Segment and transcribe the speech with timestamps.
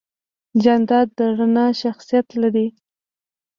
[0.63, 2.67] جانداد د رڼا شخصیت لري.